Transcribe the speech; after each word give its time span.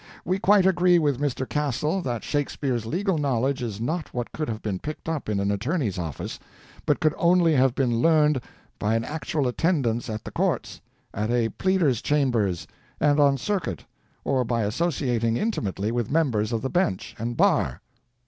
We 0.25 0.39
quite 0.39 0.65
agree 0.65 0.97
with 0.97 1.21
Mr. 1.21 1.47
Castle 1.47 2.01
that 2.01 2.23
Shakespeare's 2.23 2.87
legal 2.87 3.19
knowledge 3.19 3.61
is 3.61 3.79
not 3.79 4.11
what 4.15 4.31
could 4.31 4.49
have 4.49 4.63
been 4.63 4.79
picked 4.79 5.07
up 5.07 5.29
in 5.29 5.39
an 5.39 5.51
attorney's 5.51 5.99
office, 5.99 6.39
but 6.87 6.99
could 6.99 7.13
only 7.19 7.53
have 7.53 7.75
been 7.75 8.01
learned 8.01 8.41
by 8.79 8.95
an 8.95 9.05
actual 9.05 9.47
attendance 9.47 10.09
at 10.09 10.23
the 10.23 10.31
Courts, 10.31 10.81
at 11.13 11.29
a 11.29 11.49
Pleader's 11.49 12.01
Chambers, 12.01 12.65
and 12.99 13.19
on 13.19 13.37
circuit, 13.37 13.85
or 14.23 14.43
by 14.43 14.63
associating 14.63 15.37
intimately 15.37 15.91
with 15.91 16.09
members 16.09 16.51
of 16.51 16.63
the 16.63 16.69
Bench 16.71 17.13
and 17.19 17.37
Bar." 17.37 17.79